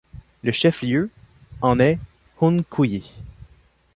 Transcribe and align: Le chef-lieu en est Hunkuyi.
Le 0.41 0.51
chef-lieu 0.51 1.11
en 1.61 1.79
est 1.79 1.99
Hunkuyi. 2.41 3.11